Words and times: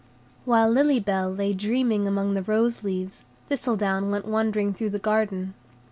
While 0.45 0.71
Lily 0.71 0.99
Bell 0.99 1.29
lay 1.31 1.53
dreaming 1.53 2.07
among 2.07 2.33
the 2.33 2.41
rose 2.41 2.83
leaves, 2.83 3.23
Thistledown 3.49 4.09
went 4.09 4.25
wandering 4.25 4.73
through 4.73 4.89
the 4.89 4.97
garden. 4.97 5.53